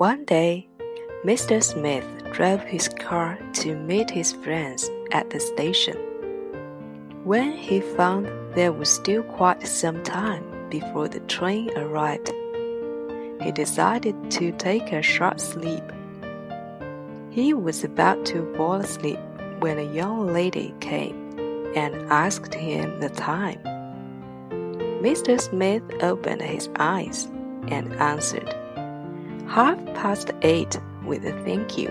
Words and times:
One 0.00 0.24
day, 0.24 0.66
Mr. 1.26 1.62
Smith 1.62 2.06
drove 2.32 2.62
his 2.62 2.88
car 2.88 3.38
to 3.52 3.76
meet 3.76 4.08
his 4.08 4.32
friends 4.32 4.90
at 5.12 5.28
the 5.28 5.38
station. 5.38 5.94
When 7.24 7.52
he 7.52 7.82
found 7.82 8.26
there 8.54 8.72
was 8.72 8.88
still 8.88 9.22
quite 9.22 9.66
some 9.66 10.02
time 10.02 10.70
before 10.70 11.08
the 11.08 11.20
train 11.28 11.68
arrived, 11.76 12.32
he 13.42 13.52
decided 13.52 14.16
to 14.30 14.52
take 14.52 14.90
a 14.90 15.02
short 15.02 15.38
sleep. 15.38 15.84
He 17.28 17.52
was 17.52 17.84
about 17.84 18.24
to 18.32 18.50
fall 18.56 18.76
asleep 18.76 19.20
when 19.58 19.78
a 19.78 19.92
young 19.94 20.32
lady 20.32 20.74
came 20.80 21.38
and 21.76 21.94
asked 22.10 22.54
him 22.54 23.00
the 23.00 23.10
time. 23.10 23.60
Mr. 25.04 25.38
Smith 25.38 25.82
opened 26.00 26.40
his 26.40 26.70
eyes 26.78 27.26
and 27.68 27.92
answered, 28.00 28.56
Half 29.50 29.84
past 29.94 30.30
eight 30.42 30.78
with 31.04 31.24
a 31.24 31.32
thank 31.42 31.76
you. 31.76 31.88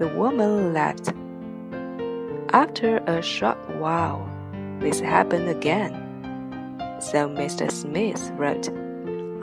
The 0.00 0.12
woman 0.16 0.72
left. 0.72 1.12
After 2.52 2.96
a 3.06 3.22
short 3.22 3.56
while, 3.76 4.28
this 4.80 4.98
happened 4.98 5.48
again. 5.48 5.92
So 6.98 7.28
Mr. 7.28 7.70
Smith 7.70 8.28
wrote, 8.34 8.68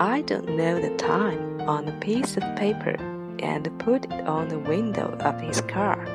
I 0.02 0.24
don't 0.24 0.58
know 0.58 0.82
the 0.82 0.94
time 0.98 1.62
on 1.62 1.88
a 1.88 1.98
piece 2.02 2.36
of 2.36 2.44
paper 2.58 2.98
and 3.40 3.80
put 3.80 4.04
it 4.04 4.28
on 4.28 4.50
the 4.50 4.60
window 4.60 5.16
of 5.22 5.40
his 5.40 5.62
car. 5.62 6.06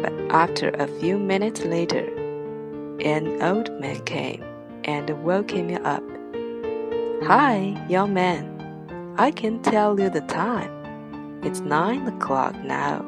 But 0.00 0.14
after 0.30 0.70
a 0.70 0.88
few 1.00 1.18
minutes 1.18 1.66
later, 1.66 2.06
an 3.04 3.42
old 3.42 3.70
man 3.78 4.02
came 4.06 4.42
and 4.84 5.22
woke 5.22 5.50
him 5.50 5.68
up. 5.84 6.02
Hi, 7.24 7.76
young 7.90 8.14
man, 8.14 8.57
I 9.20 9.32
can 9.32 9.60
tell 9.62 9.98
you 9.98 10.10
the 10.10 10.20
time. 10.20 10.70
It's 11.42 11.58
nine 11.58 12.06
o'clock 12.06 12.54
now. 12.62 13.04